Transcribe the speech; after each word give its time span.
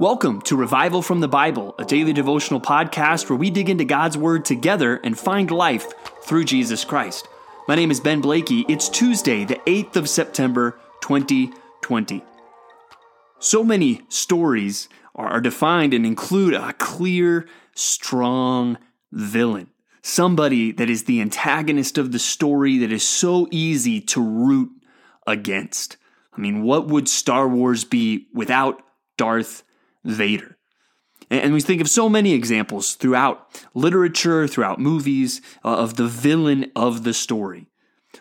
Welcome 0.00 0.42
to 0.42 0.54
Revival 0.54 1.02
from 1.02 1.18
the 1.18 1.26
Bible, 1.26 1.74
a 1.76 1.84
daily 1.84 2.12
devotional 2.12 2.60
podcast 2.60 3.28
where 3.28 3.36
we 3.36 3.50
dig 3.50 3.68
into 3.68 3.84
God's 3.84 4.16
Word 4.16 4.44
together 4.44 5.00
and 5.02 5.18
find 5.18 5.50
life 5.50 5.92
through 6.22 6.44
Jesus 6.44 6.84
Christ. 6.84 7.26
My 7.66 7.74
name 7.74 7.90
is 7.90 7.98
Ben 7.98 8.20
Blakey. 8.20 8.64
It's 8.68 8.88
Tuesday, 8.88 9.44
the 9.44 9.60
8th 9.66 9.96
of 9.96 10.08
September, 10.08 10.78
2020. 11.00 12.22
So 13.40 13.64
many 13.64 14.02
stories 14.08 14.88
are 15.16 15.40
defined 15.40 15.92
and 15.92 16.06
include 16.06 16.54
a 16.54 16.74
clear, 16.74 17.48
strong 17.74 18.78
villain. 19.10 19.68
Somebody 20.00 20.70
that 20.70 20.88
is 20.88 21.04
the 21.04 21.20
antagonist 21.20 21.98
of 21.98 22.12
the 22.12 22.20
story 22.20 22.78
that 22.78 22.92
is 22.92 23.02
so 23.02 23.48
easy 23.50 24.00
to 24.02 24.22
root 24.22 24.70
against. 25.26 25.96
I 26.32 26.40
mean, 26.40 26.62
what 26.62 26.86
would 26.86 27.08
Star 27.08 27.48
Wars 27.48 27.82
be 27.82 28.28
without 28.32 28.80
Darth 29.16 29.64
Vader. 30.08 30.56
And 31.30 31.52
we 31.52 31.60
think 31.60 31.80
of 31.80 31.90
so 31.90 32.08
many 32.08 32.32
examples 32.32 32.94
throughout 32.94 33.62
literature, 33.74 34.48
throughout 34.48 34.78
movies, 34.78 35.42
uh, 35.64 35.76
of 35.76 35.96
the 35.96 36.06
villain 36.06 36.72
of 36.74 37.04
the 37.04 37.12
story. 37.12 37.66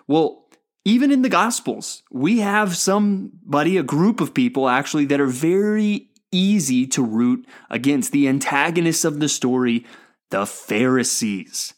Well, 0.08 0.46
even 0.84 1.12
in 1.12 1.22
the 1.22 1.30
Gospels, 1.30 2.04
we 2.12 2.40
have 2.40 2.76
somebody, 2.76 3.78
a 3.78 3.84
group 3.84 4.20
of 4.20 4.34
people 4.34 4.68
actually, 4.68 5.06
that 5.06 5.22
are 5.22 5.28
very 5.28 6.10
easy 6.32 6.86
to 6.88 7.04
root 7.04 7.48
against 7.70 8.12
the 8.12 8.28
antagonists 8.28 9.06
of 9.06 9.20
the 9.20 9.30
story, 9.30 9.86
the 10.30 10.46
Pharisees. 10.46 11.74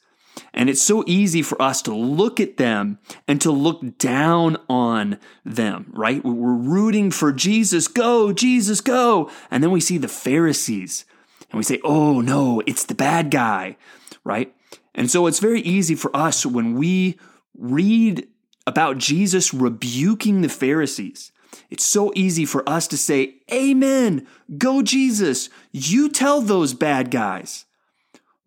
And 0.53 0.69
it's 0.69 0.81
so 0.81 1.03
easy 1.07 1.41
for 1.41 1.61
us 1.61 1.81
to 1.83 1.93
look 1.93 2.39
at 2.39 2.57
them 2.57 2.99
and 3.27 3.39
to 3.41 3.51
look 3.51 3.97
down 3.97 4.57
on 4.67 5.19
them, 5.45 5.91
right? 5.93 6.23
We're 6.23 6.53
rooting 6.53 7.11
for 7.11 7.31
Jesus, 7.31 7.87
go, 7.87 8.33
Jesus, 8.33 8.81
go. 8.81 9.29
And 9.51 9.63
then 9.63 9.71
we 9.71 9.81
see 9.81 9.97
the 9.97 10.07
Pharisees 10.07 11.05
and 11.51 11.57
we 11.57 11.63
say, 11.63 11.79
oh 11.83 12.21
no, 12.21 12.61
it's 12.65 12.85
the 12.85 12.95
bad 12.95 13.31
guy, 13.31 13.77
right? 14.23 14.53
And 14.95 15.09
so 15.09 15.27
it's 15.27 15.39
very 15.39 15.61
easy 15.61 15.95
for 15.95 16.15
us 16.15 16.45
when 16.45 16.75
we 16.75 17.17
read 17.57 18.27
about 18.65 18.97
Jesus 18.97 19.53
rebuking 19.53 20.41
the 20.41 20.49
Pharisees. 20.49 21.31
It's 21.69 21.85
so 21.85 22.11
easy 22.15 22.45
for 22.45 22.67
us 22.67 22.87
to 22.87 22.97
say, 22.97 23.35
Amen, 23.51 24.27
go 24.57 24.81
Jesus, 24.81 25.49
you 25.71 26.09
tell 26.09 26.41
those 26.41 26.73
bad 26.73 27.11
guys. 27.11 27.65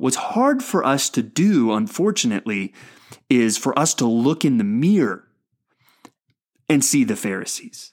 What's 0.03 0.17
hard 0.17 0.65
for 0.65 0.85
us 0.85 1.09
to 1.11 1.23
do, 1.23 1.71
unfortunately, 1.71 2.75
is 3.31 3.57
for 3.57 3.79
us 3.79 3.95
to 3.95 4.05
look 4.05 4.45
in 4.45 4.59
the 4.59 4.65
mirror 4.65 5.29
and 6.69 6.85
see 6.85 7.05
the 7.05 7.15
Pharisees. 7.15 7.93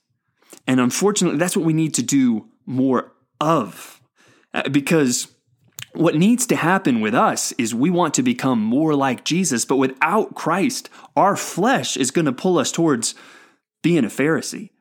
And 0.66 0.80
unfortunately, 0.80 1.38
that's 1.38 1.56
what 1.56 1.68
we 1.68 1.74
need 1.74 1.94
to 1.94 2.02
do 2.02 2.48
more 2.66 3.12
of. 3.40 4.02
Uh, 4.56 4.68
because 4.70 5.36
what 5.94 6.16
needs 6.16 6.48
to 6.48 6.56
happen 6.56 7.00
with 7.00 7.14
us 7.14 7.52
is 7.60 7.76
we 7.76 7.92
want 7.92 8.16
to 8.16 8.23
become 8.23 8.60
more 8.60 8.96
like 8.96 9.23
Jesus, 9.23 9.64
but 9.64 9.78
without 9.78 10.34
Christ, 10.34 10.90
our 11.16 11.36
flesh 11.36 11.96
is 11.96 12.10
going 12.10 12.26
to 12.26 12.32
pull 12.32 12.58
us 12.58 12.72
towards 12.72 13.14
being 13.84 14.04
a 14.04 14.08
Pharisee. 14.08 14.72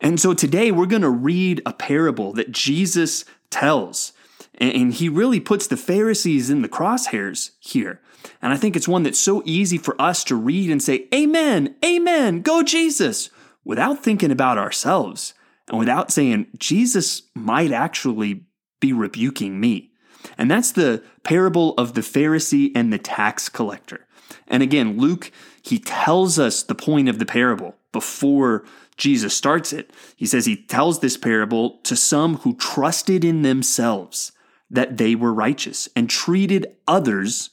And 0.00 0.18
so 0.18 0.34
today 0.34 0.72
we're 0.72 0.86
going 0.86 1.02
to 1.02 1.10
read 1.10 1.62
a 1.64 1.72
parable 1.72 2.32
that 2.32 2.50
Jesus 2.50 3.24
tells 3.50 4.12
and 4.58 4.92
he 4.92 5.08
really 5.08 5.40
puts 5.40 5.66
the 5.66 5.76
Pharisees 5.76 6.50
in 6.50 6.62
the 6.62 6.68
crosshairs 6.68 7.50
here. 7.58 8.00
And 8.40 8.52
I 8.52 8.56
think 8.56 8.76
it's 8.76 8.88
one 8.88 9.02
that's 9.02 9.18
so 9.18 9.42
easy 9.44 9.78
for 9.78 10.00
us 10.00 10.22
to 10.24 10.36
read 10.36 10.70
and 10.70 10.82
say, 10.82 11.08
Amen, 11.14 11.74
Amen, 11.84 12.42
go 12.42 12.62
Jesus, 12.62 13.30
without 13.64 14.02
thinking 14.02 14.30
about 14.30 14.58
ourselves 14.58 15.34
and 15.68 15.78
without 15.78 16.12
saying, 16.12 16.46
Jesus 16.58 17.22
might 17.34 17.72
actually 17.72 18.44
be 18.80 18.92
rebuking 18.92 19.58
me. 19.58 19.90
And 20.38 20.50
that's 20.50 20.72
the 20.72 21.02
parable 21.24 21.74
of 21.74 21.94
the 21.94 22.00
Pharisee 22.00 22.70
and 22.74 22.92
the 22.92 22.98
tax 22.98 23.48
collector. 23.48 24.06
And 24.46 24.62
again, 24.62 24.98
Luke, 24.98 25.32
he 25.62 25.78
tells 25.78 26.38
us 26.38 26.62
the 26.62 26.74
point 26.74 27.08
of 27.08 27.18
the 27.18 27.26
parable 27.26 27.76
before 27.90 28.64
Jesus 28.96 29.36
starts 29.36 29.72
it. 29.72 29.90
He 30.16 30.26
says 30.26 30.46
he 30.46 30.56
tells 30.56 31.00
this 31.00 31.16
parable 31.16 31.78
to 31.84 31.96
some 31.96 32.36
who 32.38 32.54
trusted 32.56 33.24
in 33.24 33.42
themselves 33.42 34.32
that 34.72 34.96
they 34.96 35.14
were 35.14 35.32
righteous 35.32 35.88
and 35.94 36.10
treated 36.10 36.74
others 36.88 37.50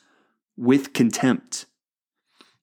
with 0.58 0.94
contempt. 0.94 1.66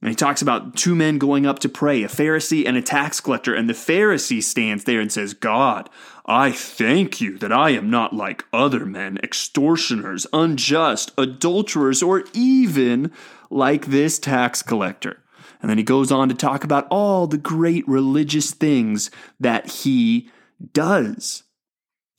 And 0.03 0.11
he 0.11 0.15
talks 0.15 0.43
about 0.43 0.77
two 0.77 0.95
men 0.95 1.19
going 1.19 1.47
up 1.47 1.59
to 1.61 1.69
pray, 1.69 2.03
a 2.03 2.09
Pharisee 2.09 2.67
and 2.67 2.77
a 2.77 2.83
tax 2.83 3.21
collector. 3.21 3.55
And 3.55 3.69
the 3.69 3.75
Pharisee 3.75 4.43
stands 4.43 4.85
there 4.85 5.01
and 5.01 5.11
says, 5.11 5.35
God, 5.35 5.89
I 6.27 6.53
thank 6.53 7.21
you 7.21 7.39
that 7.39 7.53
I 7.53 7.71
am 7.71 7.91
not 7.91 8.13
like 8.13 8.45
other 8.53 8.85
men, 8.85 9.19
extortioners, 9.23 10.27
unjust, 10.33 11.13
adulterers, 11.17 12.03
or 12.03 12.25
even 12.35 13.11
like 13.51 13.87
this 13.87 14.19
tax 14.19 14.63
collector. 14.63 15.23
And 15.61 15.71
then 15.71 15.79
he 15.79 15.85
goes 15.85 16.13
on 16.13 16.29
to 16.29 16.35
talk 16.35 16.63
about 16.63 16.87
all 16.91 17.27
the 17.27 17.39
great 17.39 17.87
religious 17.89 18.53
things 18.53 19.11
that 19.41 19.67
he 19.67 20.29
does. 20.73 21.43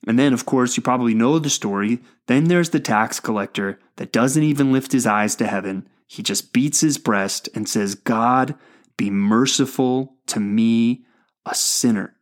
And 0.08 0.18
then, 0.18 0.32
of 0.32 0.46
course, 0.46 0.74
you 0.74 0.82
probably 0.82 1.12
know 1.12 1.38
the 1.38 1.50
story. 1.50 2.00
Then 2.28 2.44
there's 2.44 2.70
the 2.70 2.80
tax 2.80 3.20
collector 3.20 3.78
that 3.96 4.10
doesn't 4.10 4.42
even 4.42 4.72
lift 4.72 4.92
his 4.92 5.06
eyes 5.06 5.36
to 5.36 5.46
heaven. 5.46 5.86
He 6.06 6.22
just 6.22 6.54
beats 6.54 6.80
his 6.80 6.96
breast 6.96 7.50
and 7.54 7.68
says, 7.68 7.94
God, 7.94 8.54
be 8.96 9.10
merciful 9.10 10.14
to 10.28 10.40
me, 10.40 11.04
a 11.44 11.54
sinner. 11.54 12.16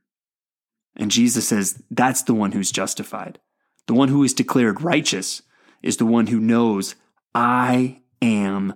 And 0.96 1.12
Jesus 1.12 1.46
says, 1.46 1.80
that's 1.88 2.22
the 2.22 2.34
one 2.34 2.50
who's 2.50 2.72
justified. 2.72 3.38
The 3.86 3.94
one 3.94 4.08
who 4.08 4.24
is 4.24 4.34
declared 4.34 4.82
righteous 4.82 5.42
is 5.80 5.98
the 5.98 6.06
one 6.06 6.26
who 6.26 6.40
knows, 6.40 6.96
I 7.36 8.00
am 8.20 8.74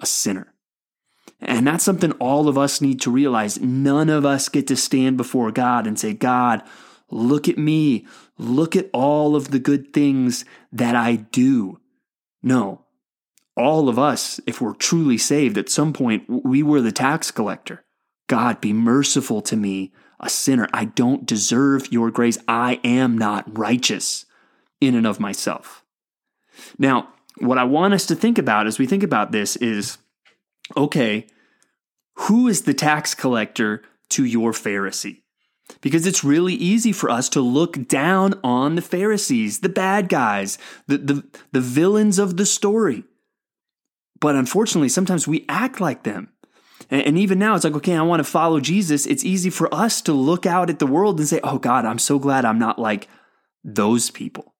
a 0.00 0.06
sinner. 0.06 0.54
And 1.40 1.66
that's 1.66 1.84
something 1.84 2.12
all 2.12 2.48
of 2.48 2.56
us 2.56 2.80
need 2.80 3.02
to 3.02 3.10
realize. 3.10 3.60
None 3.60 4.08
of 4.08 4.24
us 4.24 4.48
get 4.48 4.66
to 4.68 4.76
stand 4.76 5.18
before 5.18 5.52
God 5.52 5.86
and 5.86 5.98
say, 5.98 6.14
God, 6.14 6.62
Look 7.10 7.48
at 7.48 7.58
me. 7.58 8.06
Look 8.38 8.76
at 8.76 8.90
all 8.92 9.36
of 9.36 9.50
the 9.50 9.58
good 9.58 9.92
things 9.92 10.44
that 10.72 10.94
I 10.94 11.16
do. 11.16 11.80
No, 12.42 12.84
all 13.56 13.88
of 13.88 13.98
us, 13.98 14.40
if 14.46 14.60
we're 14.60 14.74
truly 14.74 15.18
saved, 15.18 15.58
at 15.58 15.68
some 15.68 15.92
point, 15.92 16.24
we 16.28 16.62
were 16.62 16.80
the 16.80 16.92
tax 16.92 17.30
collector. 17.30 17.84
God, 18.26 18.60
be 18.60 18.72
merciful 18.72 19.42
to 19.42 19.56
me, 19.56 19.92
a 20.18 20.28
sinner. 20.28 20.68
I 20.72 20.86
don't 20.86 21.26
deserve 21.26 21.92
your 21.92 22.10
grace. 22.10 22.38
I 22.48 22.80
am 22.84 23.18
not 23.18 23.58
righteous 23.58 24.24
in 24.80 24.94
and 24.94 25.06
of 25.06 25.20
myself. 25.20 25.84
Now, 26.78 27.08
what 27.38 27.58
I 27.58 27.64
want 27.64 27.94
us 27.94 28.06
to 28.06 28.14
think 28.14 28.38
about 28.38 28.66
as 28.66 28.78
we 28.78 28.86
think 28.86 29.02
about 29.02 29.32
this 29.32 29.56
is 29.56 29.98
okay, 30.76 31.26
who 32.14 32.48
is 32.48 32.62
the 32.62 32.74
tax 32.74 33.14
collector 33.14 33.82
to 34.10 34.24
your 34.24 34.52
Pharisee? 34.52 35.22
Because 35.80 36.06
it's 36.06 36.24
really 36.24 36.54
easy 36.54 36.92
for 36.92 37.10
us 37.10 37.28
to 37.30 37.40
look 37.40 37.86
down 37.88 38.34
on 38.42 38.74
the 38.74 38.82
Pharisees, 38.82 39.60
the 39.60 39.68
bad 39.68 40.08
guys, 40.08 40.58
the, 40.86 40.98
the, 40.98 41.24
the 41.52 41.60
villains 41.60 42.18
of 42.18 42.36
the 42.36 42.46
story. 42.46 43.04
But 44.20 44.36
unfortunately, 44.36 44.88
sometimes 44.88 45.26
we 45.26 45.46
act 45.48 45.80
like 45.80 46.02
them. 46.02 46.28
And, 46.90 47.02
and 47.06 47.18
even 47.18 47.38
now, 47.38 47.54
it's 47.54 47.64
like, 47.64 47.76
okay, 47.76 47.96
I 47.96 48.02
want 48.02 48.20
to 48.20 48.30
follow 48.30 48.60
Jesus. 48.60 49.06
It's 49.06 49.24
easy 49.24 49.50
for 49.50 49.72
us 49.74 50.02
to 50.02 50.12
look 50.12 50.44
out 50.46 50.70
at 50.70 50.78
the 50.78 50.86
world 50.86 51.18
and 51.18 51.28
say, 51.28 51.40
oh 51.42 51.58
God, 51.58 51.84
I'm 51.84 51.98
so 51.98 52.18
glad 52.18 52.44
I'm 52.44 52.58
not 52.58 52.78
like 52.78 53.08
those 53.64 54.10
people. 54.10 54.54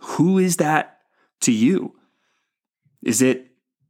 Who 0.00 0.38
is 0.38 0.56
that 0.56 1.00
to 1.42 1.52
you? 1.52 1.96
Is 3.02 3.22
it 3.22 3.48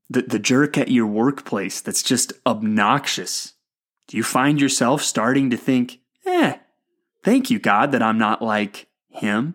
the, 0.08 0.22
the 0.22 0.38
jerk 0.38 0.78
at 0.78 0.90
your 0.90 1.06
workplace 1.06 1.80
that's 1.80 2.02
just 2.02 2.32
obnoxious? 2.46 3.54
Do 4.08 4.16
you 4.16 4.22
find 4.22 4.60
yourself 4.60 5.02
starting 5.02 5.50
to 5.50 5.56
think, 5.56 5.98
eh, 6.26 6.58
thank 7.22 7.50
you, 7.50 7.58
God, 7.58 7.92
that 7.92 8.02
I'm 8.02 8.18
not 8.18 8.42
like 8.42 8.88
him? 9.08 9.54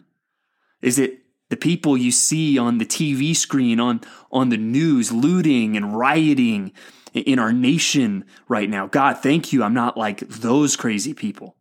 Is 0.81 0.97
it 0.97 1.19
the 1.49 1.57
people 1.57 1.97
you 1.97 2.11
see 2.11 2.57
on 2.57 2.77
the 2.77 2.85
TV 2.85 3.35
screen, 3.35 3.79
on, 3.79 4.01
on 4.31 4.49
the 4.49 4.57
news, 4.57 5.11
looting 5.11 5.75
and 5.75 5.95
rioting 5.97 6.71
in 7.13 7.39
our 7.39 7.53
nation 7.53 8.25
right 8.47 8.69
now? 8.69 8.87
God, 8.87 9.19
thank 9.19 9.53
you, 9.53 9.63
I'm 9.63 9.73
not 9.73 9.97
like 9.97 10.19
those 10.21 10.75
crazy 10.75 11.13
people. 11.13 11.55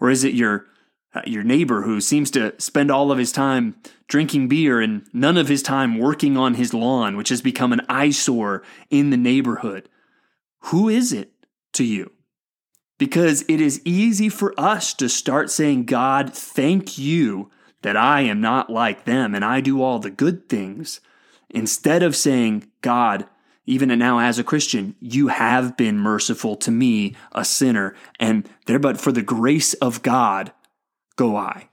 Or 0.00 0.10
is 0.10 0.24
it 0.24 0.34
your 0.34 0.66
uh, 1.14 1.22
your 1.24 1.42
neighbor 1.42 1.82
who 1.82 1.98
seems 1.98 2.30
to 2.30 2.52
spend 2.60 2.90
all 2.90 3.10
of 3.10 3.16
his 3.16 3.32
time 3.32 3.74
drinking 4.06 4.48
beer 4.48 4.82
and 4.82 5.06
none 5.14 5.38
of 5.38 5.48
his 5.48 5.62
time 5.62 5.98
working 5.98 6.36
on 6.36 6.54
his 6.54 6.74
lawn, 6.74 7.16
which 7.16 7.30
has 7.30 7.40
become 7.40 7.72
an 7.72 7.80
eyesore 7.88 8.62
in 8.90 9.08
the 9.08 9.16
neighborhood? 9.16 9.88
Who 10.64 10.90
is 10.90 11.14
it 11.14 11.32
to 11.72 11.84
you? 11.84 12.12
Because 12.98 13.44
it 13.48 13.60
is 13.60 13.82
easy 13.84 14.28
for 14.28 14.54
us 14.58 14.94
to 14.94 15.08
start 15.08 15.50
saying, 15.50 15.84
God, 15.84 16.32
thank 16.32 16.98
you 16.98 17.50
that 17.82 17.96
I 17.96 18.22
am 18.22 18.40
not 18.40 18.70
like 18.70 19.04
them 19.04 19.34
and 19.34 19.44
I 19.44 19.60
do 19.60 19.82
all 19.82 19.98
the 19.98 20.10
good 20.10 20.48
things, 20.48 21.00
instead 21.50 22.02
of 22.02 22.16
saying, 22.16 22.70
God, 22.80 23.26
even 23.66 23.96
now 23.98 24.20
as 24.20 24.38
a 24.38 24.44
Christian, 24.44 24.94
you 25.00 25.28
have 25.28 25.76
been 25.76 25.98
merciful 25.98 26.56
to 26.56 26.70
me, 26.70 27.14
a 27.32 27.44
sinner, 27.44 27.94
and 28.18 28.48
there 28.66 28.78
but 28.78 29.00
for 29.00 29.12
the 29.12 29.22
grace 29.22 29.74
of 29.74 30.02
God 30.02 30.52
go 31.16 31.36
I. 31.36 31.68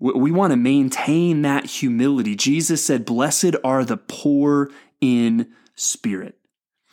We 0.00 0.30
want 0.30 0.52
to 0.52 0.56
maintain 0.56 1.42
that 1.42 1.66
humility. 1.66 2.36
Jesus 2.36 2.84
said, 2.84 3.04
Blessed 3.04 3.56
are 3.64 3.84
the 3.84 3.96
poor 3.96 4.70
in 5.00 5.48
spirit. 5.74 6.36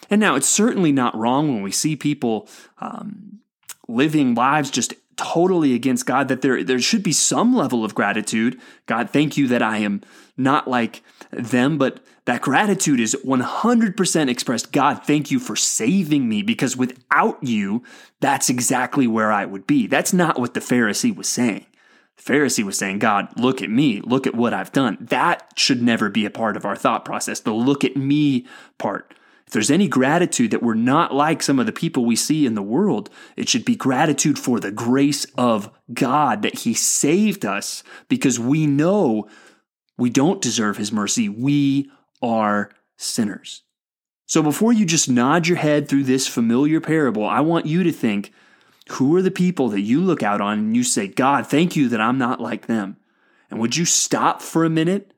And 0.10 0.22
now 0.22 0.36
it's 0.36 0.48
certainly 0.48 0.92
not 0.92 1.16
wrong 1.16 1.54
when 1.54 1.64
we 1.64 1.72
see 1.72 1.96
people 1.96 2.48
um, 2.80 3.40
living 3.88 4.36
lives 4.36 4.70
just 4.70 4.94
totally 5.18 5.74
against 5.74 6.06
God, 6.06 6.28
that 6.28 6.42
there, 6.42 6.64
there 6.64 6.80
should 6.80 7.04
be 7.04 7.14
some 7.14 7.56
level 7.56 7.86
of 7.86 7.96
gratitude. 7.96 8.60
God, 8.86 9.10
thank 9.10 9.38
you 9.38 9.48
that 9.48 9.62
I 9.62 9.78
am 9.78 10.02
not 10.38 10.68
like 10.68 11.02
them, 11.32 11.78
but 11.78 12.02
that 12.26 12.42
gratitude 12.42 13.00
is 13.00 13.16
100% 13.26 14.30
expressed. 14.30 14.72
God, 14.72 15.04
thank 15.06 15.32
you 15.32 15.40
for 15.40 15.56
saving 15.56 16.28
me 16.28 16.42
because 16.42 16.76
without 16.76 17.42
you, 17.42 17.84
that's 18.20 18.50
exactly 18.50 19.08
where 19.08 19.32
I 19.32 19.46
would 19.46 19.68
be. 19.68 19.88
That's 19.88 20.14
not 20.14 20.40
what 20.40 20.54
the 20.54 20.60
Pharisee 20.60 21.16
was 21.16 21.30
saying. 21.30 21.66
The 22.18 22.34
Pharisee 22.34 22.64
was 22.64 22.78
saying, 22.78 23.00
God, 23.00 23.28
look 23.38 23.62
at 23.62 23.70
me, 23.70 24.02
look 24.02 24.26
at 24.26 24.36
what 24.36 24.54
I've 24.54 24.72
done. 24.72 24.98
That 25.00 25.52
should 25.56 25.82
never 25.82 26.10
be 26.10 26.26
a 26.26 26.32
part 26.32 26.58
of 26.58 26.66
our 26.66 26.76
thought 26.76 27.06
process, 27.06 27.40
the 27.40 27.54
look 27.54 27.84
at 27.84 27.96
me 27.96 28.48
part. 28.78 29.14
If 29.48 29.54
there's 29.54 29.72
any 29.72 29.88
gratitude 29.88 30.52
that 30.52 30.64
we're 30.64 30.74
not 30.74 31.14
like 31.14 31.44
some 31.44 31.60
of 31.60 31.66
the 31.66 31.72
people 31.72 32.06
we 32.06 32.16
see 32.16 32.46
in 32.46 32.56
the 32.56 32.64
world, 32.64 33.10
it 33.36 33.48
should 33.48 33.64
be 33.64 33.76
gratitude 33.76 34.40
for 34.40 34.60
the 34.60 34.72
grace 34.72 35.26
of 35.38 35.70
God 35.94 36.42
that 36.42 36.60
He 36.60 36.74
saved 36.74 37.46
us 37.46 37.84
because 38.08 38.40
we 38.40 38.66
know 38.66 39.28
we 39.98 40.10
don't 40.10 40.42
deserve 40.42 40.78
His 40.78 40.92
mercy. 40.92 41.30
We 41.30 41.92
are 42.22 42.72
sinners. 42.98 43.62
So 44.26 44.42
before 44.42 44.74
you 44.74 44.86
just 44.86 45.10
nod 45.10 45.48
your 45.48 45.58
head 45.58 45.88
through 45.88 46.04
this 46.06 46.28
familiar 46.28 46.82
parable, 46.82 47.26
I 47.26 47.42
want 47.42 47.68
you 47.68 47.84
to 47.84 47.92
think 47.92 48.34
who 48.90 49.16
are 49.16 49.22
the 49.22 49.32
people 49.32 49.70
that 49.70 49.82
you 49.82 50.02
look 50.02 50.24
out 50.24 50.42
on 50.42 50.58
and 50.58 50.78
you 50.78 50.84
say, 50.84 51.08
God, 51.08 51.46
thank 51.48 51.76
you 51.76 51.90
that 51.90 52.02
I'm 52.02 52.18
not 52.18 52.42
like 52.42 52.66
them? 52.66 52.98
And 53.50 53.60
would 53.60 53.76
you 53.76 53.86
stop 53.86 54.42
for 54.42 54.66
a 54.66 54.70
minute 54.70 55.14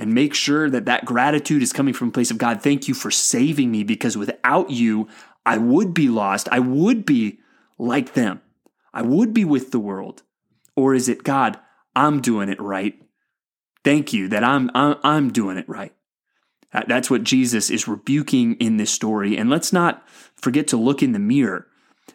and 0.00 0.14
make 0.14 0.32
sure 0.32 0.70
that 0.70 0.86
that 0.86 1.04
gratitude 1.04 1.62
is 1.62 1.74
coming 1.74 1.92
from 1.92 2.08
a 2.08 2.12
place 2.12 2.30
of 2.30 2.38
God, 2.38 2.62
thank 2.62 2.88
you 2.88 2.94
for 2.94 3.10
saving 3.10 3.70
me 3.70 3.84
because 3.84 4.16
without 4.16 4.70
you, 4.70 5.06
I 5.44 5.58
would 5.58 5.92
be 5.92 6.08
lost. 6.08 6.48
I 6.50 6.58
would 6.58 7.04
be 7.04 7.38
like 7.78 8.14
them. 8.14 8.40
I 8.94 9.02
would 9.02 9.34
be 9.34 9.44
with 9.44 9.72
the 9.72 9.78
world. 9.78 10.22
Or 10.74 10.94
is 10.94 11.08
it 11.10 11.22
God, 11.22 11.60
I'm 11.94 12.22
doing 12.22 12.48
it 12.48 12.58
right. 12.60 12.94
Thank 13.84 14.14
you 14.14 14.26
that 14.28 14.42
I'm, 14.42 14.70
I'm, 14.74 14.96
I'm 15.02 15.32
doing 15.32 15.58
it 15.58 15.68
right. 15.68 15.92
That's 16.72 17.10
what 17.10 17.22
Jesus 17.22 17.68
is 17.68 17.86
rebuking 17.86 18.54
in 18.54 18.78
this 18.78 18.90
story. 18.90 19.36
And 19.36 19.50
let's 19.50 19.72
not 19.72 20.08
forget 20.36 20.66
to 20.68 20.78
look 20.78 21.02
in 21.02 21.12
the 21.12 21.18
mirror. 21.18 21.66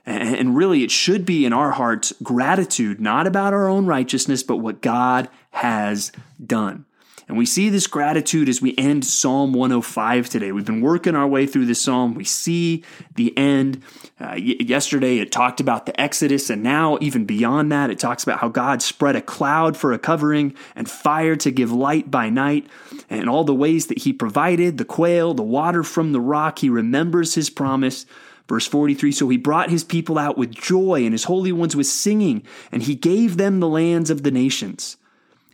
And 0.07 0.55
really, 0.55 0.83
it 0.83 0.91
should 0.91 1.25
be 1.25 1.45
in 1.45 1.53
our 1.53 1.71
hearts 1.71 2.13
gratitude, 2.23 2.99
not 2.99 3.27
about 3.27 3.53
our 3.53 3.67
own 3.67 3.85
righteousness, 3.85 4.43
but 4.43 4.57
what 4.57 4.81
God 4.81 5.29
has 5.51 6.11
done. 6.43 6.85
And 7.27 7.37
we 7.37 7.45
see 7.45 7.69
this 7.69 7.87
gratitude 7.87 8.47
as 8.49 8.61
we 8.61 8.75
end 8.77 9.03
Psalm 9.03 9.51
105 9.53 10.29
today. 10.29 10.51
We've 10.51 10.65
been 10.65 10.81
working 10.81 11.15
our 11.15 11.27
way 11.27 11.47
through 11.47 11.65
this 11.65 11.81
psalm. 11.81 12.13
We 12.13 12.23
see 12.23 12.83
the 13.15 13.35
end. 13.35 13.81
Uh, 14.19 14.33
y- 14.33 14.57
yesterday, 14.59 15.17
it 15.17 15.31
talked 15.31 15.59
about 15.59 15.87
the 15.87 15.99
Exodus, 15.99 16.51
and 16.51 16.61
now, 16.61 16.99
even 17.01 17.25
beyond 17.25 17.71
that, 17.71 17.89
it 17.89 17.97
talks 17.97 18.23
about 18.23 18.39
how 18.39 18.49
God 18.49 18.83
spread 18.83 19.15
a 19.15 19.21
cloud 19.21 19.75
for 19.75 19.91
a 19.91 19.97
covering 19.97 20.53
and 20.75 20.89
fire 20.89 21.35
to 21.37 21.49
give 21.49 21.71
light 21.71 22.11
by 22.11 22.29
night, 22.29 22.67
and 23.09 23.27
all 23.27 23.43
the 23.43 23.55
ways 23.55 23.87
that 23.87 23.99
He 23.99 24.13
provided 24.13 24.77
the 24.77 24.85
quail, 24.85 25.33
the 25.33 25.41
water 25.41 25.83
from 25.83 26.11
the 26.11 26.21
rock. 26.21 26.59
He 26.59 26.69
remembers 26.69 27.33
His 27.33 27.49
promise. 27.49 28.05
Verse 28.47 28.67
43 28.67 29.11
So 29.11 29.27
he 29.29 29.37
brought 29.37 29.71
his 29.71 29.83
people 29.83 30.19
out 30.19 30.37
with 30.37 30.53
joy, 30.53 31.03
and 31.03 31.13
his 31.13 31.23
holy 31.23 31.51
ones 31.51 31.75
with 31.75 31.87
singing, 31.87 32.43
and 32.71 32.83
he 32.83 32.93
gave 32.93 33.37
them 33.37 33.59
the 33.59 33.67
lands 33.67 34.11
of 34.11 34.21
the 34.21 34.29
nations. 34.29 34.97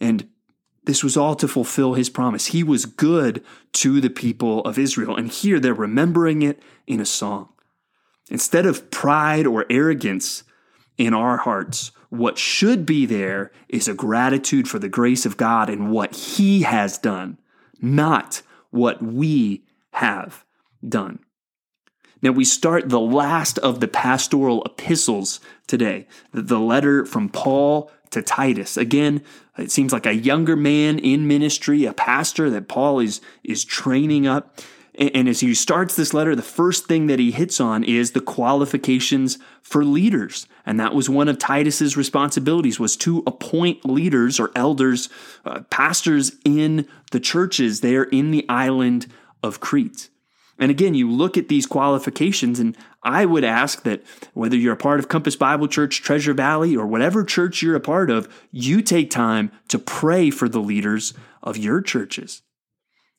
And 0.01 0.27
this 0.83 1.03
was 1.03 1.15
all 1.15 1.35
to 1.35 1.47
fulfill 1.47 1.93
his 1.93 2.09
promise. 2.09 2.47
He 2.47 2.63
was 2.63 2.85
good 2.85 3.43
to 3.73 4.01
the 4.01 4.09
people 4.09 4.61
of 4.61 4.79
Israel. 4.79 5.15
And 5.15 5.29
here 5.29 5.59
they're 5.59 5.73
remembering 5.73 6.41
it 6.41 6.61
in 6.87 6.99
a 6.99 7.05
song. 7.05 7.49
Instead 8.29 8.65
of 8.65 8.89
pride 8.89 9.45
or 9.45 9.65
arrogance 9.69 10.43
in 10.97 11.13
our 11.13 11.37
hearts, 11.37 11.91
what 12.09 12.37
should 12.37 12.85
be 12.85 13.05
there 13.05 13.51
is 13.69 13.87
a 13.87 13.93
gratitude 13.93 14.67
for 14.67 14.79
the 14.79 14.89
grace 14.89 15.25
of 15.25 15.37
God 15.37 15.69
and 15.69 15.91
what 15.91 16.15
he 16.15 16.63
has 16.63 16.97
done, 16.97 17.37
not 17.79 18.41
what 18.69 19.01
we 19.01 19.63
have 19.93 20.45
done. 20.87 21.19
Now, 22.21 22.31
we 22.31 22.45
start 22.45 22.89
the 22.89 22.99
last 22.99 23.57
of 23.59 23.79
the 23.79 23.87
pastoral 23.87 24.63
epistles 24.63 25.39
today, 25.65 26.07
the 26.31 26.59
letter 26.59 27.05
from 27.05 27.29
Paul 27.29 27.91
to 28.11 28.21
Titus. 28.21 28.77
Again, 28.77 29.23
it 29.57 29.71
seems 29.71 29.91
like 29.91 30.05
a 30.05 30.13
younger 30.13 30.55
man 30.55 30.99
in 30.99 31.27
ministry, 31.27 31.85
a 31.85 31.93
pastor 31.93 32.49
that 32.49 32.67
Paul 32.67 32.99
is, 32.99 33.21
is 33.43 33.65
training 33.65 34.27
up. 34.27 34.59
And 34.93 35.29
as 35.29 35.39
he 35.39 35.53
starts 35.55 35.95
this 35.95 36.13
letter, 36.13 36.35
the 36.35 36.41
first 36.41 36.85
thing 36.85 37.07
that 37.07 37.17
he 37.17 37.31
hits 37.31 37.61
on 37.61 37.83
is 37.83 38.11
the 38.11 38.19
qualifications 38.19 39.39
for 39.61 39.85
leaders. 39.85 40.47
And 40.65 40.79
that 40.81 40.93
was 40.93 41.09
one 41.09 41.29
of 41.29 41.39
Titus's 41.39 41.95
responsibilities 41.95 42.79
was 42.79 42.97
to 42.97 43.23
appoint 43.25 43.85
leaders 43.85 44.37
or 44.37 44.51
elders, 44.53 45.07
uh, 45.45 45.61
pastors 45.69 46.33
in 46.43 46.87
the 47.11 47.21
churches 47.21 47.79
there 47.79 48.03
in 48.03 48.31
the 48.31 48.45
island 48.49 49.07
of 49.41 49.61
Crete. 49.61 50.09
And 50.61 50.69
again, 50.69 50.93
you 50.93 51.09
look 51.09 51.37
at 51.37 51.47
these 51.47 51.65
qualifications, 51.65 52.59
and 52.59 52.77
I 53.01 53.25
would 53.25 53.43
ask 53.43 53.81
that 53.81 54.03
whether 54.35 54.55
you're 54.55 54.73
a 54.73 54.77
part 54.77 54.99
of 54.99 55.09
Compass 55.09 55.35
Bible 55.35 55.67
Church, 55.67 56.03
Treasure 56.03 56.35
Valley, 56.35 56.77
or 56.77 56.85
whatever 56.85 57.23
church 57.23 57.63
you're 57.63 57.75
a 57.75 57.79
part 57.79 58.11
of, 58.11 58.31
you 58.51 58.83
take 58.83 59.09
time 59.09 59.51
to 59.69 59.79
pray 59.79 60.29
for 60.29 60.47
the 60.47 60.59
leaders 60.59 61.15
of 61.41 61.57
your 61.57 61.81
churches. 61.81 62.43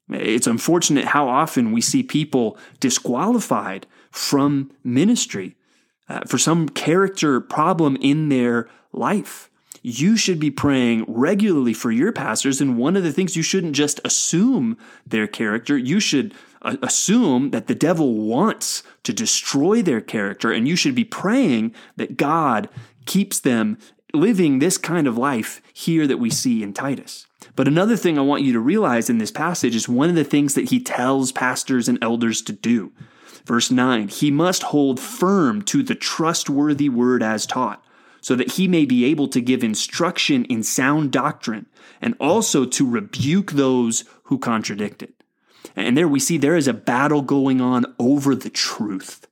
It's 0.08 0.46
unfortunate 0.46 1.06
how 1.06 1.28
often 1.28 1.72
we 1.72 1.80
see 1.80 2.04
people 2.04 2.56
disqualified 2.78 3.88
from 4.12 4.70
ministry 4.84 5.56
uh, 6.08 6.20
for 6.20 6.38
some 6.38 6.68
character 6.68 7.40
problem 7.40 7.96
in 7.96 8.28
their 8.28 8.68
life. 8.92 9.50
You 9.82 10.16
should 10.16 10.38
be 10.38 10.52
praying 10.52 11.06
regularly 11.08 11.74
for 11.74 11.90
your 11.90 12.12
pastors. 12.12 12.60
And 12.60 12.78
one 12.78 12.96
of 12.96 13.02
the 13.02 13.12
things 13.12 13.36
you 13.36 13.42
shouldn't 13.42 13.74
just 13.74 13.98
assume 14.04 14.78
their 15.04 15.26
character, 15.26 15.76
you 15.76 15.98
should 15.98 16.34
assume 16.64 17.50
that 17.50 17.66
the 17.66 17.74
devil 17.74 18.14
wants 18.14 18.82
to 19.02 19.12
destroy 19.12 19.82
their 19.82 20.00
character, 20.00 20.52
and 20.52 20.66
you 20.66 20.76
should 20.76 20.94
be 20.94 21.04
praying 21.04 21.74
that 21.96 22.16
God 22.16 22.68
keeps 23.04 23.40
them 23.40 23.78
living 24.14 24.58
this 24.58 24.78
kind 24.78 25.06
of 25.06 25.18
life 25.18 25.62
here 25.72 26.06
that 26.06 26.18
we 26.18 26.30
see 26.30 26.62
in 26.62 26.72
Titus. 26.72 27.26
But 27.56 27.68
another 27.68 27.96
thing 27.96 28.18
I 28.18 28.22
want 28.22 28.42
you 28.42 28.52
to 28.52 28.60
realize 28.60 29.10
in 29.10 29.18
this 29.18 29.30
passage 29.30 29.74
is 29.74 29.88
one 29.88 30.08
of 30.08 30.14
the 30.14 30.24
things 30.24 30.54
that 30.54 30.70
he 30.70 30.80
tells 30.80 31.32
pastors 31.32 31.88
and 31.88 31.98
elders 32.02 32.42
to 32.42 32.52
do. 32.52 32.92
Verse 33.44 33.70
9, 33.70 34.08
he 34.08 34.30
must 34.30 34.62
hold 34.64 35.00
firm 35.00 35.62
to 35.62 35.82
the 35.82 35.94
trustworthy 35.94 36.88
word 36.88 37.22
as 37.22 37.44
taught, 37.44 37.84
so 38.20 38.36
that 38.36 38.52
he 38.52 38.68
may 38.68 38.84
be 38.84 39.04
able 39.04 39.26
to 39.28 39.40
give 39.40 39.64
instruction 39.64 40.44
in 40.44 40.62
sound 40.62 41.10
doctrine 41.10 41.66
and 42.00 42.14
also 42.20 42.64
to 42.64 42.88
rebuke 42.88 43.52
those 43.52 44.04
who 44.24 44.38
contradict 44.38 45.02
it. 45.02 45.21
And 45.76 45.96
there 45.96 46.08
we 46.08 46.20
see 46.20 46.36
there 46.36 46.56
is 46.56 46.68
a 46.68 46.74
battle 46.74 47.22
going 47.22 47.60
on 47.60 47.86
over 47.98 48.34
the 48.34 48.50
truth, 48.50 49.26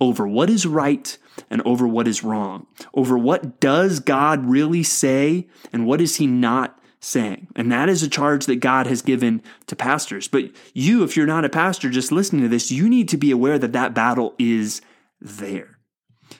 over 0.00 0.26
what 0.26 0.50
is 0.50 0.66
right 0.66 1.16
and 1.50 1.62
over 1.62 1.86
what 1.86 2.08
is 2.08 2.24
wrong, 2.24 2.66
over 2.94 3.18
what 3.18 3.60
does 3.60 4.00
God 4.00 4.46
really 4.46 4.82
say 4.82 5.48
and 5.72 5.86
what 5.86 6.00
is 6.00 6.16
he 6.16 6.26
not 6.26 6.78
saying. 7.00 7.48
And 7.56 7.70
that 7.72 7.88
is 7.88 8.02
a 8.02 8.08
charge 8.08 8.46
that 8.46 8.56
God 8.56 8.86
has 8.86 9.02
given 9.02 9.42
to 9.66 9.76
pastors. 9.76 10.28
But 10.28 10.50
you, 10.72 11.02
if 11.02 11.16
you're 11.16 11.26
not 11.26 11.44
a 11.44 11.48
pastor 11.48 11.90
just 11.90 12.12
listening 12.12 12.42
to 12.42 12.48
this, 12.48 12.70
you 12.70 12.88
need 12.88 13.08
to 13.08 13.16
be 13.16 13.30
aware 13.30 13.58
that 13.58 13.72
that 13.72 13.94
battle 13.94 14.34
is 14.38 14.80
there. 15.20 15.78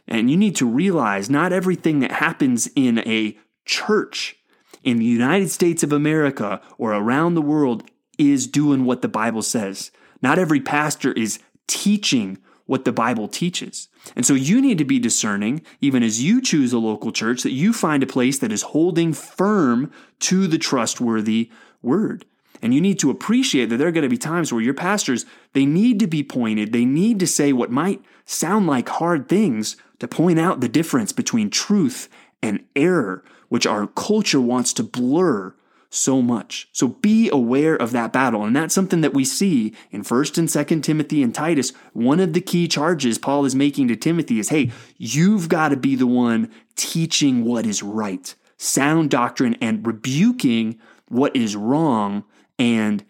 And 0.06 0.30
you 0.30 0.36
need 0.36 0.56
to 0.56 0.66
realize 0.66 1.28
not 1.28 1.52
everything 1.52 1.98
that 2.00 2.12
happens 2.12 2.68
in 2.74 2.98
a 3.00 3.36
church 3.64 4.36
in 4.82 4.98
the 4.98 5.04
United 5.04 5.50
States 5.50 5.82
of 5.82 5.92
America 5.92 6.60
or 6.78 6.92
around 6.92 7.34
the 7.34 7.42
world 7.42 7.84
is 8.18 8.46
doing 8.46 8.84
what 8.84 9.02
the 9.02 9.08
Bible 9.08 9.42
says. 9.42 9.90
Not 10.20 10.38
every 10.38 10.60
pastor 10.60 11.12
is 11.12 11.38
teaching 11.66 12.38
what 12.66 12.84
the 12.84 12.92
Bible 12.92 13.28
teaches. 13.28 13.88
And 14.14 14.24
so 14.24 14.34
you 14.34 14.60
need 14.60 14.78
to 14.78 14.84
be 14.84 14.98
discerning, 14.98 15.62
even 15.80 16.02
as 16.02 16.22
you 16.22 16.40
choose 16.40 16.72
a 16.72 16.78
local 16.78 17.12
church, 17.12 17.42
that 17.42 17.52
you 17.52 17.72
find 17.72 18.02
a 18.02 18.06
place 18.06 18.38
that 18.38 18.52
is 18.52 18.62
holding 18.62 19.12
firm 19.12 19.90
to 20.20 20.46
the 20.46 20.58
trustworthy 20.58 21.50
word. 21.82 22.24
And 22.62 22.72
you 22.72 22.80
need 22.80 23.00
to 23.00 23.10
appreciate 23.10 23.68
that 23.68 23.78
there 23.78 23.88
are 23.88 23.92
going 23.92 24.02
to 24.02 24.08
be 24.08 24.16
times 24.16 24.52
where 24.52 24.62
your 24.62 24.74
pastors, 24.74 25.26
they 25.52 25.66
need 25.66 25.98
to 25.98 26.06
be 26.06 26.22
pointed. 26.22 26.72
They 26.72 26.84
need 26.84 27.18
to 27.20 27.26
say 27.26 27.52
what 27.52 27.72
might 27.72 28.00
sound 28.24 28.68
like 28.68 28.88
hard 28.88 29.28
things 29.28 29.76
to 29.98 30.06
point 30.06 30.38
out 30.38 30.60
the 30.60 30.68
difference 30.68 31.12
between 31.12 31.50
truth 31.50 32.08
and 32.40 32.64
error, 32.76 33.24
which 33.48 33.66
our 33.66 33.88
culture 33.88 34.40
wants 34.40 34.72
to 34.74 34.84
blur 34.84 35.54
so 35.94 36.22
much. 36.22 36.68
So 36.72 36.88
be 36.88 37.28
aware 37.28 37.76
of 37.76 37.92
that 37.92 38.12
battle. 38.12 38.44
And 38.44 38.56
that's 38.56 38.74
something 38.74 39.02
that 39.02 39.12
we 39.12 39.24
see 39.24 39.74
in 39.90 40.02
1st 40.02 40.38
and 40.38 40.48
2nd 40.48 40.82
Timothy 40.82 41.22
and 41.22 41.34
Titus. 41.34 41.72
One 41.92 42.18
of 42.18 42.32
the 42.32 42.40
key 42.40 42.66
charges 42.66 43.18
Paul 43.18 43.44
is 43.44 43.54
making 43.54 43.88
to 43.88 43.96
Timothy 43.96 44.38
is, 44.38 44.48
hey, 44.48 44.70
you've 44.96 45.48
got 45.48 45.68
to 45.68 45.76
be 45.76 45.94
the 45.94 46.06
one 46.06 46.50
teaching 46.76 47.44
what 47.44 47.66
is 47.66 47.82
right. 47.82 48.34
sound 48.62 49.10
doctrine 49.10 49.56
and 49.60 49.86
rebuking 49.86 50.78
what 51.08 51.34
is 51.34 51.56
wrong 51.56 52.24
and 52.58 53.04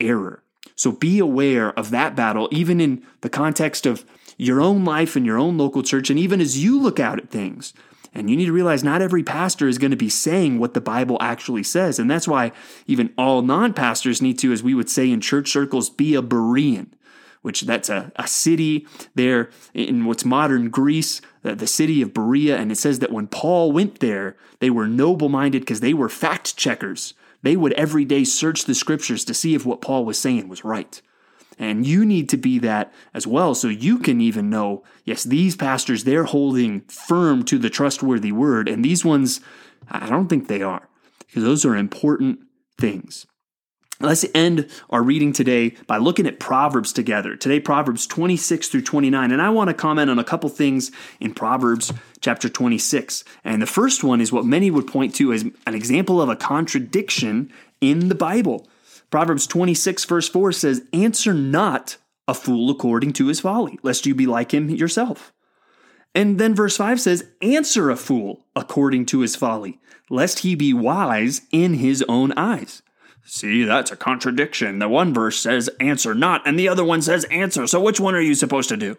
error. 0.00 0.42
So 0.74 0.92
be 0.92 1.18
aware 1.20 1.72
of 1.78 1.90
that 1.90 2.16
battle, 2.16 2.48
even 2.50 2.80
in 2.80 3.02
the 3.20 3.30
context 3.30 3.86
of 3.86 4.04
your 4.36 4.60
own 4.60 4.84
life 4.84 5.16
and 5.16 5.24
your 5.24 5.38
own 5.38 5.56
local 5.56 5.82
church, 5.82 6.10
and 6.10 6.18
even 6.18 6.40
as 6.40 6.62
you 6.62 6.78
look 6.78 7.00
out 7.00 7.18
at 7.18 7.30
things. 7.30 7.72
And 8.14 8.30
you 8.30 8.36
need 8.36 8.46
to 8.46 8.52
realize 8.52 8.82
not 8.82 9.02
every 9.02 9.22
pastor 9.22 9.68
is 9.68 9.78
going 9.78 9.90
to 9.90 9.96
be 9.96 10.08
saying 10.08 10.58
what 10.58 10.74
the 10.74 10.80
Bible 10.80 11.18
actually 11.20 11.62
says. 11.62 11.98
And 11.98 12.10
that's 12.10 12.28
why 12.28 12.52
even 12.86 13.12
all 13.18 13.42
non 13.42 13.74
pastors 13.74 14.22
need 14.22 14.38
to, 14.40 14.52
as 14.52 14.62
we 14.62 14.74
would 14.74 14.90
say 14.90 15.10
in 15.10 15.20
church 15.20 15.50
circles, 15.50 15.90
be 15.90 16.14
a 16.14 16.22
Berean, 16.22 16.88
which 17.42 17.62
that's 17.62 17.88
a, 17.88 18.12
a 18.16 18.26
city 18.26 18.86
there 19.14 19.50
in 19.74 20.04
what's 20.04 20.24
modern 20.24 20.70
Greece, 20.70 21.20
the, 21.42 21.66
city 21.66 22.02
of 22.02 22.14
Berea. 22.14 22.56
And 22.56 22.72
it 22.72 22.76
says 22.76 22.98
that 23.00 23.12
when 23.12 23.26
Paul 23.26 23.72
went 23.72 24.00
there, 24.00 24.36
they 24.60 24.70
were 24.70 24.88
noble 24.88 25.28
minded 25.28 25.60
because 25.60 25.80
they 25.80 25.94
were 25.94 26.08
fact 26.08 26.56
checkers. 26.56 27.14
They 27.42 27.56
would 27.56 27.72
every 27.74 28.04
day 28.04 28.24
search 28.24 28.64
the 28.64 28.74
scriptures 28.74 29.24
to 29.26 29.34
see 29.34 29.54
if 29.54 29.64
what 29.64 29.80
Paul 29.80 30.04
was 30.04 30.18
saying 30.18 30.48
was 30.48 30.64
right. 30.64 31.00
And 31.58 31.86
you 31.86 32.04
need 32.04 32.28
to 32.30 32.36
be 32.36 32.58
that 32.60 32.92
as 33.14 33.26
well. 33.26 33.54
So 33.54 33.68
you 33.68 33.98
can 33.98 34.20
even 34.20 34.50
know, 34.50 34.84
yes, 35.04 35.24
these 35.24 35.56
pastors, 35.56 36.04
they're 36.04 36.24
holding 36.24 36.82
firm 36.82 37.44
to 37.44 37.58
the 37.58 37.70
trustworthy 37.70 38.32
word. 38.32 38.68
And 38.68 38.84
these 38.84 39.04
ones, 39.04 39.40
I 39.88 40.08
don't 40.08 40.28
think 40.28 40.48
they 40.48 40.62
are, 40.62 40.88
because 41.26 41.44
those 41.44 41.64
are 41.64 41.74
important 41.74 42.40
things. 42.78 43.26
Let's 43.98 44.26
end 44.34 44.68
our 44.90 45.02
reading 45.02 45.32
today 45.32 45.70
by 45.86 45.96
looking 45.96 46.26
at 46.26 46.38
Proverbs 46.38 46.92
together. 46.92 47.34
Today, 47.34 47.60
Proverbs 47.60 48.06
26 48.06 48.68
through 48.68 48.82
29. 48.82 49.32
And 49.32 49.40
I 49.40 49.48
want 49.48 49.68
to 49.68 49.74
comment 49.74 50.10
on 50.10 50.18
a 50.18 50.24
couple 50.24 50.50
things 50.50 50.90
in 51.18 51.32
Proverbs 51.32 51.94
chapter 52.20 52.50
26. 52.50 53.24
And 53.42 53.62
the 53.62 53.66
first 53.66 54.04
one 54.04 54.20
is 54.20 54.30
what 54.30 54.44
many 54.44 54.70
would 54.70 54.86
point 54.86 55.14
to 55.14 55.32
as 55.32 55.44
an 55.66 55.74
example 55.74 56.20
of 56.20 56.28
a 56.28 56.36
contradiction 56.36 57.50
in 57.80 58.10
the 58.10 58.14
Bible. 58.14 58.68
Proverbs 59.10 59.46
26, 59.46 60.04
verse 60.04 60.28
4 60.28 60.52
says, 60.52 60.82
Answer 60.92 61.32
not 61.32 61.96
a 62.26 62.34
fool 62.34 62.70
according 62.70 63.12
to 63.14 63.28
his 63.28 63.40
folly, 63.40 63.78
lest 63.82 64.06
you 64.06 64.14
be 64.14 64.26
like 64.26 64.52
him 64.52 64.68
yourself. 64.68 65.32
And 66.14 66.38
then 66.38 66.54
verse 66.54 66.76
5 66.76 67.00
says, 67.00 67.26
Answer 67.40 67.90
a 67.90 67.96
fool 67.96 68.46
according 68.56 69.06
to 69.06 69.20
his 69.20 69.36
folly, 69.36 69.78
lest 70.10 70.40
he 70.40 70.54
be 70.54 70.72
wise 70.72 71.42
in 71.52 71.74
his 71.74 72.04
own 72.08 72.32
eyes. 72.32 72.82
See, 73.24 73.64
that's 73.64 73.90
a 73.90 73.96
contradiction. 73.96 74.78
The 74.78 74.88
one 74.88 75.12
verse 75.12 75.38
says, 75.38 75.68
Answer 75.80 76.14
not, 76.14 76.46
and 76.46 76.58
the 76.58 76.68
other 76.68 76.84
one 76.84 77.02
says, 77.02 77.24
Answer. 77.24 77.66
So 77.66 77.80
which 77.80 78.00
one 78.00 78.14
are 78.14 78.20
you 78.20 78.34
supposed 78.34 78.68
to 78.70 78.76
do? 78.76 78.96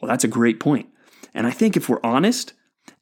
Well, 0.00 0.08
that's 0.08 0.24
a 0.24 0.28
great 0.28 0.60
point. 0.60 0.88
And 1.34 1.46
I 1.46 1.50
think 1.50 1.76
if 1.76 1.88
we're 1.88 2.00
honest 2.04 2.52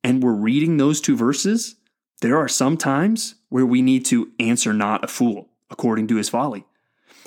and 0.05 0.23
we're 0.23 0.33
reading 0.33 0.77
those 0.77 1.01
two 1.01 1.17
verses, 1.17 1.77
there 2.21 2.39
are 2.39 2.49
some 2.49 2.77
times 2.77 3.37
where 3.49 3.67
we 3.67 3.83
need 3.83 4.05
to 4.07 4.31
answer 4.39 4.73
not 4.73 5.05
a 5.05 5.09
fool 5.09 5.50
according 5.71 6.09
to 6.09 6.17
his 6.17 6.29
folly. 6.29 6.65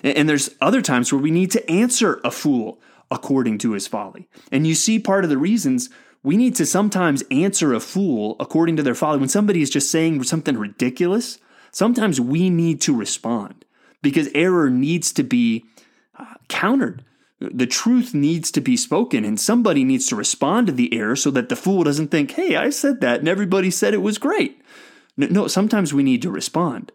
And 0.03 0.27
there's 0.27 0.49
other 0.59 0.81
times 0.81 1.11
where 1.11 1.21
we 1.21 1.31
need 1.31 1.51
to 1.51 1.71
answer 1.71 2.19
a 2.23 2.31
fool 2.31 2.81
according 3.09 3.59
to 3.59 3.71
his 3.71 3.87
folly. 3.87 4.27
And 4.51 4.65
you 4.65 4.75
see 4.75 4.99
part 4.99 5.23
of 5.23 5.29
the 5.29 5.37
reasons 5.37 5.89
we 6.23 6.37
need 6.37 6.55
to 6.55 6.65
sometimes 6.65 7.23
answer 7.29 7.73
a 7.73 7.79
fool 7.79 8.37
according 8.39 8.77
to 8.77 8.83
their 8.83 8.95
folly. 8.95 9.19
When 9.19 9.29
somebody 9.29 9.61
is 9.61 9.69
just 9.69 9.91
saying 9.91 10.23
something 10.23 10.57
ridiculous, 10.57 11.37
sometimes 11.71 12.19
we 12.19 12.49
need 12.49 12.81
to 12.81 12.95
respond 12.95 13.65
because 14.01 14.29
error 14.33 14.69
needs 14.69 15.11
to 15.13 15.23
be 15.23 15.65
uh, 16.17 16.35
countered. 16.47 17.03
The 17.39 17.67
truth 17.67 18.13
needs 18.13 18.51
to 18.51 18.61
be 18.61 18.77
spoken, 18.77 19.25
and 19.25 19.37
somebody 19.37 19.83
needs 19.83 20.07
to 20.07 20.15
respond 20.15 20.67
to 20.67 20.73
the 20.73 20.93
error 20.93 21.17
so 21.17 21.29
that 21.31 21.49
the 21.49 21.57
fool 21.57 21.83
doesn't 21.83 22.07
think, 22.07 22.31
hey, 22.31 22.55
I 22.55 22.69
said 22.69 23.01
that 23.01 23.19
and 23.19 23.27
everybody 23.27 23.69
said 23.69 23.93
it 23.93 23.97
was 23.97 24.17
great. 24.17 24.61
No, 25.17 25.47
sometimes 25.47 25.93
we 25.93 26.03
need 26.03 26.21
to 26.21 26.31
respond. 26.31 26.93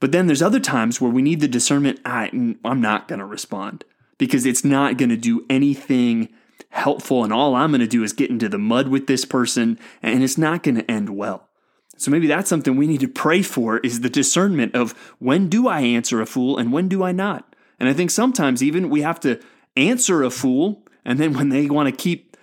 But 0.00 0.12
then 0.12 0.26
there's 0.26 0.42
other 0.42 0.60
times 0.60 1.00
where 1.00 1.10
we 1.10 1.22
need 1.22 1.40
the 1.40 1.48
discernment 1.48 2.00
I, 2.04 2.28
I'm 2.64 2.80
not 2.80 3.08
going 3.08 3.18
to 3.18 3.24
respond 3.24 3.84
because 4.18 4.46
it's 4.46 4.64
not 4.64 4.98
going 4.98 5.08
to 5.10 5.16
do 5.16 5.44
anything 5.48 6.28
helpful. 6.70 7.24
And 7.24 7.32
all 7.32 7.54
I'm 7.54 7.70
going 7.70 7.80
to 7.80 7.86
do 7.86 8.02
is 8.02 8.12
get 8.12 8.30
into 8.30 8.48
the 8.48 8.58
mud 8.58 8.88
with 8.88 9.06
this 9.06 9.24
person 9.24 9.78
and 10.02 10.22
it's 10.22 10.38
not 10.38 10.62
going 10.62 10.76
to 10.76 10.90
end 10.90 11.10
well. 11.10 11.48
So 11.96 12.10
maybe 12.10 12.26
that's 12.26 12.50
something 12.50 12.76
we 12.76 12.86
need 12.86 13.00
to 13.00 13.08
pray 13.08 13.40
for 13.40 13.78
is 13.78 14.00
the 14.00 14.10
discernment 14.10 14.74
of 14.74 14.92
when 15.18 15.48
do 15.48 15.66
I 15.66 15.80
answer 15.80 16.20
a 16.20 16.26
fool 16.26 16.58
and 16.58 16.72
when 16.72 16.88
do 16.88 17.02
I 17.02 17.12
not? 17.12 17.56
And 17.80 17.88
I 17.88 17.94
think 17.94 18.10
sometimes 18.10 18.62
even 18.62 18.90
we 18.90 19.00
have 19.00 19.18
to 19.20 19.40
answer 19.76 20.22
a 20.22 20.30
fool 20.30 20.84
and 21.04 21.18
then 21.18 21.32
when 21.32 21.48
they 21.48 21.66
want 21.66 21.88
to 21.88 21.94
keep 21.94 22.36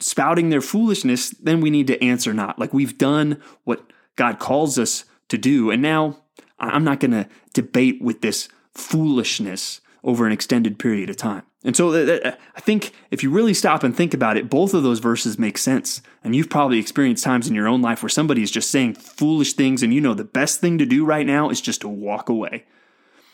spouting 0.00 0.50
their 0.50 0.60
foolishness, 0.60 1.30
then 1.30 1.60
we 1.60 1.70
need 1.70 1.86
to 1.86 2.02
answer 2.02 2.34
not. 2.34 2.58
Like 2.58 2.74
we've 2.74 2.98
done 2.98 3.40
what 3.64 3.90
God 4.16 4.38
calls 4.38 4.78
us 4.78 5.04
to 5.28 5.38
do. 5.38 5.70
And 5.70 5.80
now 5.80 6.19
I'm 6.58 6.84
not 6.84 7.00
going 7.00 7.12
to 7.12 7.28
debate 7.52 8.00
with 8.02 8.20
this 8.20 8.48
foolishness 8.74 9.80
over 10.02 10.26
an 10.26 10.32
extended 10.32 10.78
period 10.78 11.10
of 11.10 11.16
time. 11.16 11.42
And 11.62 11.76
so 11.76 11.92
uh, 11.92 12.20
uh, 12.24 12.36
I 12.56 12.60
think 12.60 12.92
if 13.10 13.22
you 13.22 13.30
really 13.30 13.52
stop 13.52 13.84
and 13.84 13.94
think 13.94 14.14
about 14.14 14.38
it, 14.38 14.48
both 14.48 14.72
of 14.72 14.82
those 14.82 14.98
verses 14.98 15.38
make 15.38 15.58
sense. 15.58 16.00
And 16.24 16.34
you've 16.34 16.48
probably 16.48 16.78
experienced 16.78 17.22
times 17.22 17.48
in 17.48 17.54
your 17.54 17.68
own 17.68 17.82
life 17.82 18.02
where 18.02 18.08
somebody 18.08 18.42
is 18.42 18.50
just 18.50 18.70
saying 18.70 18.94
foolish 18.94 19.52
things, 19.52 19.82
and 19.82 19.92
you 19.92 20.00
know 20.00 20.14
the 20.14 20.24
best 20.24 20.60
thing 20.60 20.78
to 20.78 20.86
do 20.86 21.04
right 21.04 21.26
now 21.26 21.50
is 21.50 21.60
just 21.60 21.82
to 21.82 21.88
walk 21.88 22.28
away. 22.28 22.64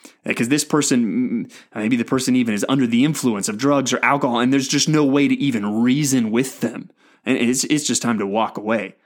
Uh, 0.05 0.31
because 0.31 0.49
this 0.49 0.65
person, 0.65 1.49
maybe 1.75 1.97
the 1.97 2.05
person 2.05 2.35
even 2.35 2.53
is 2.53 2.67
under 2.69 2.87
the 2.87 3.05
influence 3.05 3.49
of 3.49 3.59
drugs 3.59 3.93
or 3.93 4.05
alcohol, 4.05 4.41
and 4.41 4.53
there's 4.53 4.69
just 4.69 4.89
no 4.89 5.05
way 5.05 5.29
to 5.29 5.35
even 5.37 5.83
reason 5.83 6.33
with 6.33 6.61
them. 6.61 6.91
And 7.25 7.39
it's, 7.39 7.65
it's 7.65 7.87
just 7.87 8.03
time 8.03 8.19
to 8.19 8.27
walk 8.27 8.57
away. 8.57 8.97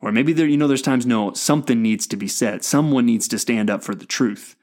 Or 0.00 0.12
maybe 0.12 0.32
there, 0.32 0.46
you 0.46 0.56
know, 0.56 0.68
there's 0.68 0.82
times 0.82 1.06
no, 1.06 1.32
something 1.32 1.82
needs 1.82 2.06
to 2.08 2.16
be 2.16 2.28
said. 2.28 2.64
Someone 2.64 3.06
needs 3.06 3.26
to 3.28 3.38
stand 3.38 3.70
up 3.70 3.82
for 3.82 3.94
the 3.94 4.06
truth. 4.06 4.56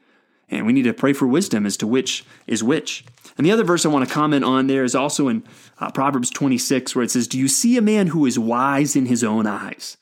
And 0.49 0.65
we 0.67 0.73
need 0.73 0.83
to 0.83 0.93
pray 0.93 1.13
for 1.13 1.25
wisdom 1.25 1.65
as 1.65 1.77
to 1.77 1.87
which 1.87 2.23
is 2.45 2.63
which. 2.63 3.03
And 3.37 3.45
the 3.45 3.51
other 3.51 3.63
verse 3.63 3.85
I 3.85 3.89
want 3.89 4.07
to 4.07 4.13
comment 4.13 4.43
on 4.43 4.67
there 4.67 4.83
is 4.83 4.93
also 4.93 5.27
in 5.27 5.43
uh, 5.79 5.91
Proverbs 5.91 6.29
26, 6.29 6.95
where 6.95 7.03
it 7.03 7.11
says, 7.11 7.27
Do 7.27 7.39
you 7.39 7.47
see 7.47 7.77
a 7.77 7.81
man 7.81 8.07
who 8.07 8.25
is 8.25 8.37
wise 8.37 8.95
in 8.95 9.07
his 9.07 9.23
own 9.23 9.47
eyes? 9.47 9.97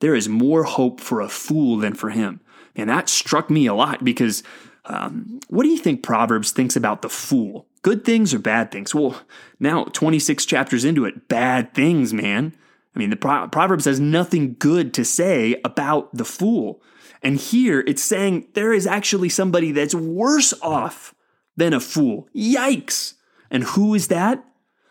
There 0.00 0.16
is 0.16 0.28
more 0.28 0.64
hope 0.64 1.00
for 1.00 1.20
a 1.20 1.28
fool 1.28 1.76
than 1.76 1.94
for 1.94 2.10
him. 2.10 2.40
And 2.74 2.90
that 2.90 3.08
struck 3.08 3.50
me 3.50 3.66
a 3.66 3.74
lot 3.74 4.02
because 4.02 4.42
um, 4.86 5.40
what 5.48 5.62
do 5.62 5.68
you 5.68 5.78
think 5.78 6.02
Proverbs 6.02 6.50
thinks 6.50 6.74
about 6.74 7.02
the 7.02 7.08
fool? 7.08 7.68
Good 7.82 8.04
things 8.04 8.34
or 8.34 8.38
bad 8.38 8.72
things? 8.72 8.94
Well, 8.94 9.20
now 9.60 9.84
26 9.84 10.44
chapters 10.46 10.84
into 10.84 11.04
it, 11.04 11.28
bad 11.28 11.74
things, 11.74 12.12
man. 12.12 12.54
I 12.94 12.98
mean, 12.98 13.10
the 13.10 13.16
Pro- 13.16 13.48
Proverbs 13.48 13.86
has 13.86 14.00
nothing 14.00 14.56
good 14.58 14.92
to 14.94 15.04
say 15.04 15.60
about 15.64 16.14
the 16.14 16.24
fool. 16.24 16.82
And 17.22 17.36
here 17.36 17.84
it's 17.86 18.02
saying 18.02 18.48
there 18.54 18.72
is 18.72 18.86
actually 18.86 19.28
somebody 19.28 19.72
that's 19.72 19.94
worse 19.94 20.52
off 20.60 21.14
than 21.56 21.72
a 21.72 21.80
fool. 21.80 22.28
Yikes. 22.34 23.14
And 23.50 23.64
who 23.64 23.94
is 23.94 24.08
that? 24.08 24.44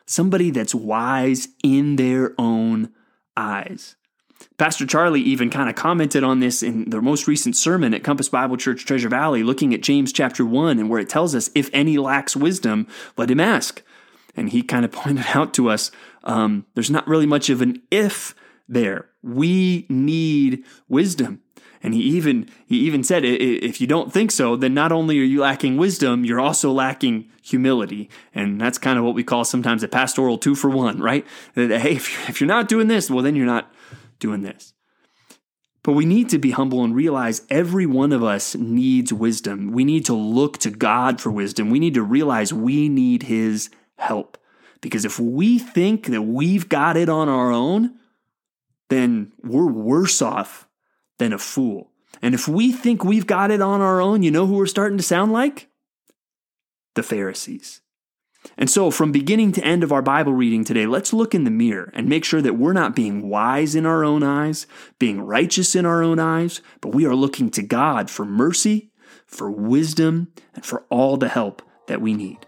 Somebody 0.05 0.49
that's 0.49 0.75
wise 0.75 1.49
in 1.63 1.95
their 1.95 2.33
own 2.37 2.91
eyes. 3.35 3.95
Pastor 4.57 4.85
Charlie 4.85 5.21
even 5.21 5.49
kind 5.49 5.69
of 5.69 5.75
commented 5.75 6.23
on 6.23 6.39
this 6.39 6.63
in 6.63 6.89
the 6.89 7.01
most 7.01 7.27
recent 7.27 7.55
sermon 7.55 7.93
at 7.93 8.03
Compass 8.03 8.29
Bible 8.29 8.57
Church 8.57 8.85
Treasure 8.85 9.09
Valley, 9.09 9.43
looking 9.43 9.73
at 9.73 9.81
James 9.81 10.11
chapter 10.11 10.45
1, 10.45 10.79
and 10.79 10.89
where 10.89 10.99
it 10.99 11.09
tells 11.09 11.35
us, 11.35 11.49
if 11.55 11.69
any 11.73 11.97
lacks 11.97 12.35
wisdom, 12.35 12.87
let 13.17 13.31
him 13.31 13.39
ask. 13.39 13.81
And 14.35 14.49
he 14.49 14.63
kind 14.63 14.85
of 14.85 14.91
pointed 14.91 15.25
out 15.35 15.53
to 15.55 15.69
us 15.69 15.91
um, 16.23 16.65
there's 16.73 16.91
not 16.91 17.07
really 17.07 17.25
much 17.25 17.49
of 17.49 17.61
an 17.61 17.81
if 17.91 18.35
there. 18.67 19.09
We 19.21 19.85
need 19.89 20.63
wisdom. 20.87 21.41
And 21.83 21.95
he 21.95 22.01
even 22.01 22.47
he 22.67 22.77
even 22.81 23.03
said, 23.03 23.25
if 23.25 23.81
you 23.81 23.87
don't 23.87 24.13
think 24.13 24.31
so, 24.31 24.55
then 24.55 24.73
not 24.73 24.91
only 24.91 25.19
are 25.19 25.23
you 25.23 25.41
lacking 25.41 25.77
wisdom, 25.77 26.23
you're 26.23 26.39
also 26.39 26.71
lacking 26.71 27.29
humility. 27.41 28.09
And 28.35 28.61
that's 28.61 28.77
kind 28.77 28.99
of 28.99 29.03
what 29.03 29.15
we 29.15 29.23
call 29.23 29.43
sometimes 29.43 29.81
a 29.81 29.87
pastoral 29.87 30.37
two 30.37 30.53
for 30.53 30.69
one, 30.69 30.99
right? 30.99 31.25
That, 31.55 31.71
hey, 31.79 31.95
if 31.95 32.39
you're 32.39 32.47
not 32.47 32.67
doing 32.67 32.87
this, 32.87 33.09
well, 33.09 33.23
then 33.23 33.35
you're 33.35 33.45
not 33.47 33.73
doing 34.19 34.43
this. 34.43 34.73
But 35.83 35.93
we 35.93 36.05
need 36.05 36.29
to 36.29 36.37
be 36.37 36.51
humble 36.51 36.83
and 36.83 36.95
realize 36.95 37.41
every 37.49 37.87
one 37.87 38.11
of 38.11 38.23
us 38.23 38.55
needs 38.55 39.11
wisdom. 39.11 39.71
We 39.71 39.83
need 39.83 40.05
to 40.05 40.13
look 40.13 40.59
to 40.59 40.69
God 40.69 41.19
for 41.19 41.31
wisdom. 41.31 41.71
We 41.71 41.79
need 41.79 41.95
to 41.95 42.03
realize 42.03 42.53
we 42.53 42.87
need 42.87 43.23
His 43.23 43.71
help. 43.97 44.37
Because 44.81 45.05
if 45.05 45.19
we 45.19 45.59
think 45.59 46.07
that 46.07 46.23
we've 46.23 46.67
got 46.67 46.97
it 46.97 47.07
on 47.07 47.29
our 47.29 47.51
own, 47.51 47.95
then 48.89 49.31
we're 49.43 49.71
worse 49.71 50.21
off 50.21 50.67
than 51.19 51.33
a 51.33 51.37
fool. 51.37 51.91
And 52.21 52.33
if 52.33 52.47
we 52.47 52.71
think 52.71 53.03
we've 53.03 53.27
got 53.27 53.51
it 53.51 53.61
on 53.61 53.81
our 53.81 54.01
own, 54.01 54.23
you 54.23 54.31
know 54.31 54.45
who 54.45 54.55
we're 54.55 54.65
starting 54.65 54.97
to 54.97 55.03
sound 55.03 55.31
like? 55.31 55.69
The 56.95 57.03
Pharisees. 57.03 57.81
And 58.57 58.69
so, 58.69 58.89
from 58.89 59.11
beginning 59.11 59.51
to 59.53 59.63
end 59.63 59.83
of 59.83 59.91
our 59.91 60.01
Bible 60.01 60.33
reading 60.33 60.63
today, 60.63 60.87
let's 60.87 61.13
look 61.13 61.35
in 61.35 61.43
the 61.43 61.51
mirror 61.51 61.91
and 61.93 62.09
make 62.09 62.25
sure 62.25 62.41
that 62.41 62.57
we're 62.57 62.73
not 62.73 62.95
being 62.95 63.29
wise 63.29 63.75
in 63.75 63.85
our 63.85 64.03
own 64.03 64.23
eyes, 64.23 64.65
being 64.97 65.21
righteous 65.21 65.75
in 65.75 65.85
our 65.85 66.01
own 66.01 66.17
eyes, 66.17 66.59
but 66.81 66.93
we 66.93 67.05
are 67.05 67.15
looking 67.15 67.51
to 67.51 67.61
God 67.61 68.09
for 68.09 68.25
mercy, 68.25 68.91
for 69.27 69.51
wisdom, 69.51 70.33
and 70.55 70.65
for 70.65 70.85
all 70.89 71.17
the 71.17 71.29
help 71.29 71.61
that 71.87 72.01
we 72.01 72.15
need. 72.15 72.47